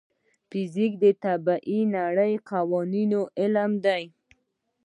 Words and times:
فزیک 0.49 0.93
د 1.03 1.05
طبیعي 1.23 1.79
نړۍ 1.97 2.33
د 2.39 2.43
قوانینو 2.49 3.21
علم 3.39 3.71
دی. 3.85 4.03